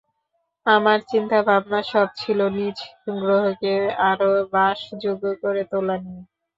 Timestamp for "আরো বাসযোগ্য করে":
4.09-5.61